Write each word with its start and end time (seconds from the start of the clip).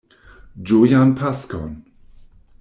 Ĝojan 0.71 1.13
Paskon! 1.21 1.79